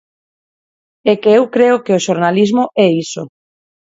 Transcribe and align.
É 1.11 1.13
que 1.21 1.31
eu 1.37 1.43
creo 1.55 1.77
que 1.85 1.95
o 1.97 2.03
xornalismo 2.07 2.63
é 2.85 2.87
iso. 3.03 3.23